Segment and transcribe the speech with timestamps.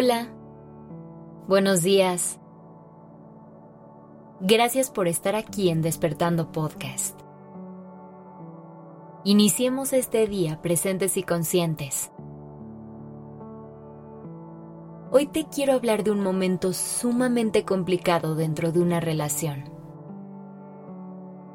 [0.00, 0.28] Hola,
[1.48, 2.38] buenos días.
[4.38, 7.18] Gracias por estar aquí en Despertando Podcast.
[9.24, 12.12] Iniciemos este día presentes y conscientes.
[15.10, 19.64] Hoy te quiero hablar de un momento sumamente complicado dentro de una relación.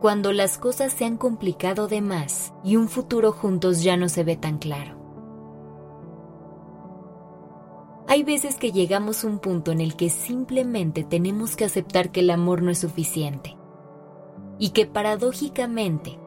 [0.01, 4.25] Cuando las cosas se han complicado de más y un futuro juntos ya no se
[4.25, 5.03] ve tan claro.
[8.07, 12.20] Hay veces que llegamos a un punto en el que simplemente tenemos que aceptar que
[12.20, 13.56] el amor no es suficiente
[14.60, 16.20] y que paradójicamente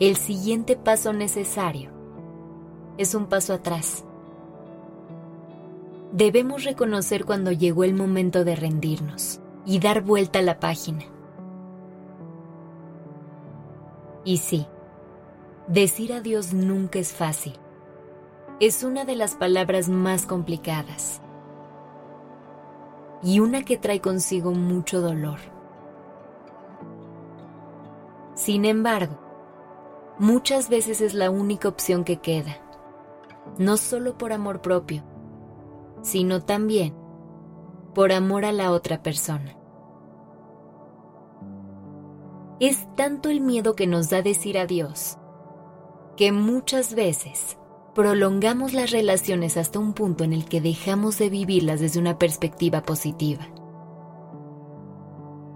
[0.00, 1.90] el siguiente paso necesario
[2.98, 4.04] es un paso atrás.
[6.12, 11.04] Debemos reconocer cuando llegó el momento de rendirnos y dar vuelta a la página.
[14.24, 14.66] Y sí,
[15.68, 17.54] decir adiós nunca es fácil
[18.60, 21.22] es una de las palabras más complicadas
[23.22, 25.38] y una que trae consigo mucho dolor.
[28.34, 29.18] Sin embargo,
[30.18, 32.58] muchas veces es la única opción que queda,
[33.56, 35.04] no solo por amor propio,
[36.02, 36.94] sino también
[37.94, 39.56] por amor a la otra persona.
[42.60, 45.16] Es tanto el miedo que nos da decir adiós,
[46.14, 47.56] que muchas veces
[47.94, 52.82] prolongamos las relaciones hasta un punto en el que dejamos de vivirlas desde una perspectiva
[52.82, 53.48] positiva.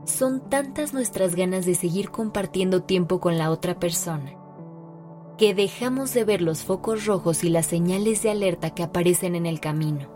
[0.05, 4.37] Son tantas nuestras ganas de seguir compartiendo tiempo con la otra persona
[5.39, 9.47] que dejamos de ver los focos rojos y las señales de alerta que aparecen en
[9.47, 10.09] el camino.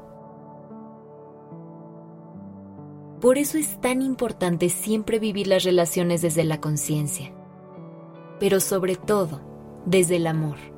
[3.20, 7.32] Por eso es tan importante siempre vivir las relaciones desde la conciencia,
[8.38, 9.40] pero sobre todo
[9.86, 10.77] desde el amor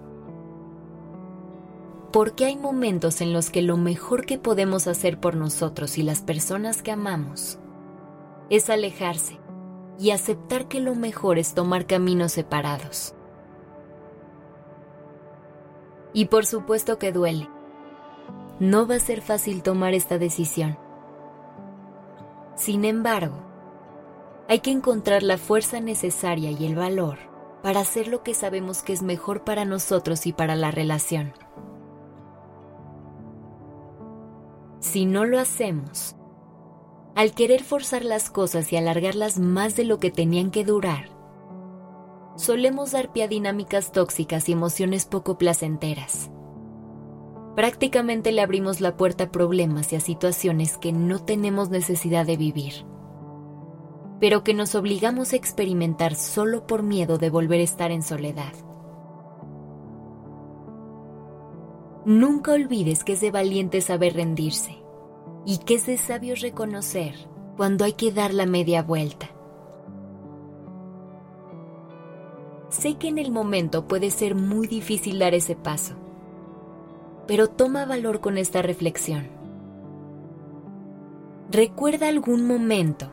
[2.12, 6.22] porque hay momentos en los que lo mejor que podemos hacer por nosotros y las
[6.22, 7.58] personas que amamos
[8.48, 9.38] es alejarse
[9.98, 13.14] y aceptar que lo mejor es tomar caminos separados.
[16.12, 17.48] Y por supuesto que duele.
[18.58, 20.76] No va a ser fácil tomar esta decisión.
[22.56, 23.36] Sin embargo,
[24.48, 27.18] hay que encontrar la fuerza necesaria y el valor
[27.62, 31.32] para hacer lo que sabemos que es mejor para nosotros y para la relación.
[34.80, 36.16] Si no lo hacemos,
[37.14, 41.10] al querer forzar las cosas y alargarlas más de lo que tenían que durar,
[42.36, 46.30] solemos dar pie a dinámicas tóxicas y emociones poco placenteras.
[47.54, 52.38] Prácticamente le abrimos la puerta a problemas y a situaciones que no tenemos necesidad de
[52.38, 52.86] vivir,
[54.18, 58.54] pero que nos obligamos a experimentar solo por miedo de volver a estar en soledad.
[62.10, 64.82] Nunca olvides que es de valiente saber rendirse
[65.46, 67.14] y que es de sabio reconocer
[67.56, 69.30] cuando hay que dar la media vuelta.
[72.68, 75.94] Sé que en el momento puede ser muy difícil dar ese paso,
[77.28, 79.28] pero toma valor con esta reflexión.
[81.48, 83.06] Recuerda algún momento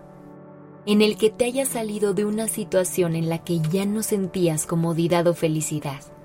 [0.88, 4.66] en el que te hayas salido de una situación en la que ya no sentías
[4.66, 6.17] comodidad o felicidad.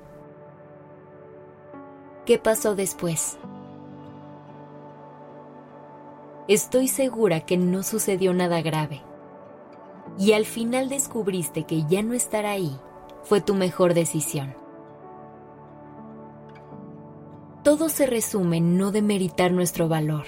[2.24, 3.36] ¿Qué pasó después?
[6.46, 9.02] Estoy segura que no sucedió nada grave.
[10.18, 12.78] Y al final descubriste que ya no estar ahí
[13.24, 14.54] fue tu mejor decisión.
[17.64, 20.26] Todo se resume en no demeritar nuestro valor.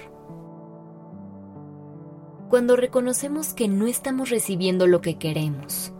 [2.49, 5.93] Cuando reconocemos que no estamos recibiendo lo que queremos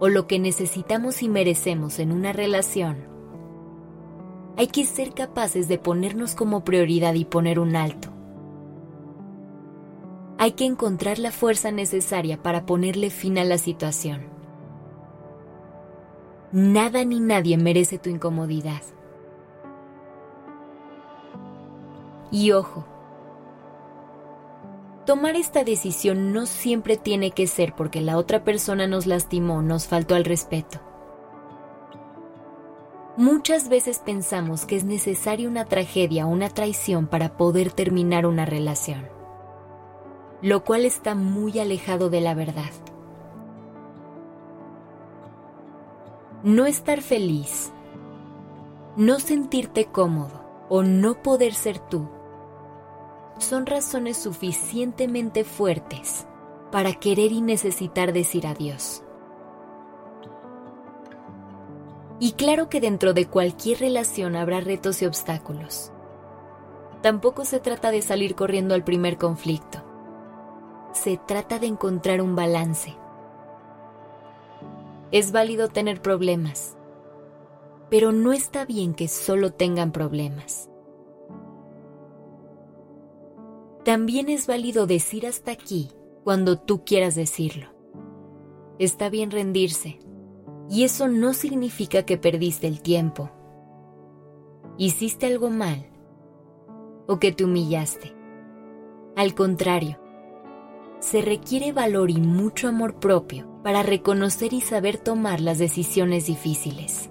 [0.00, 3.13] o lo que necesitamos y merecemos en una relación,
[4.56, 8.08] hay que ser capaces de ponernos como prioridad y poner un alto.
[10.38, 14.22] Hay que encontrar la fuerza necesaria para ponerle fin a la situación.
[16.52, 18.82] Nada ni nadie merece tu incomodidad.
[22.30, 22.84] Y ojo,
[25.04, 29.86] tomar esta decisión no siempre tiene que ser porque la otra persona nos lastimó, nos
[29.86, 30.80] faltó al respeto.
[33.16, 38.44] Muchas veces pensamos que es necesaria una tragedia o una traición para poder terminar una
[38.44, 39.08] relación,
[40.42, 42.72] lo cual está muy alejado de la verdad.
[46.42, 47.72] No estar feliz,
[48.96, 52.08] no sentirte cómodo o no poder ser tú
[53.38, 56.26] son razones suficientemente fuertes
[56.72, 59.03] para querer y necesitar decir adiós.
[62.20, 65.92] Y claro que dentro de cualquier relación habrá retos y obstáculos.
[67.02, 69.82] Tampoco se trata de salir corriendo al primer conflicto.
[70.92, 72.96] Se trata de encontrar un balance.
[75.10, 76.76] Es válido tener problemas,
[77.90, 80.70] pero no está bien que solo tengan problemas.
[83.84, 85.90] También es válido decir hasta aquí
[86.24, 87.66] cuando tú quieras decirlo.
[88.78, 90.00] Está bien rendirse,
[90.68, 93.30] y eso no significa que perdiste el tiempo.
[94.76, 95.86] Hiciste algo mal
[97.06, 98.14] o que te humillaste.
[99.16, 99.98] Al contrario,
[101.00, 107.10] se requiere valor y mucho amor propio para reconocer y saber tomar las decisiones difíciles.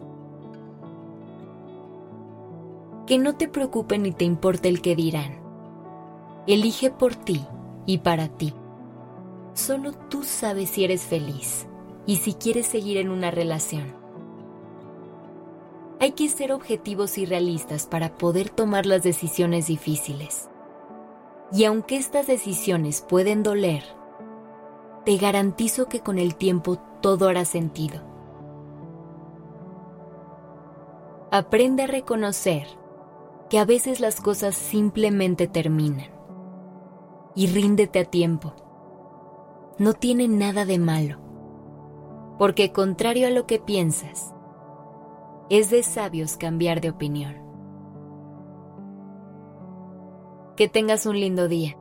[3.06, 5.42] Que no te preocupe ni te importe el que dirán.
[6.48, 7.46] Elige por ti
[7.86, 8.54] y para ti.
[9.54, 11.68] Solo tú sabes si eres feliz
[12.06, 13.96] y si quieres seguir en una relación.
[16.00, 20.50] Hay que ser objetivos y realistas para poder tomar las decisiones difíciles.
[21.52, 23.84] Y aunque estas decisiones pueden doler,
[25.06, 28.02] te garantizo que con el tiempo todo hará sentido.
[31.32, 32.68] Aprende a reconocer
[33.50, 36.12] que a veces las cosas simplemente terminan.
[37.36, 38.54] Y ríndete a tiempo.
[39.80, 41.18] No tiene nada de malo.
[42.38, 44.34] Porque contrario a lo que piensas,
[45.50, 47.36] es de sabios cambiar de opinión.
[50.56, 51.78] Que tengas un lindo día.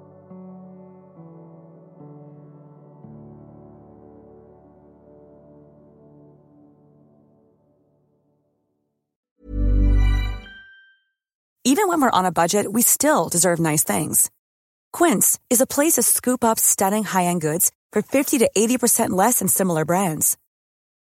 [11.65, 14.31] Even when we're on a budget, we still deserve nice things.
[14.93, 19.39] Quince is a place to scoop up stunning high-end goods for 50 to 80% less
[19.39, 20.37] than similar brands.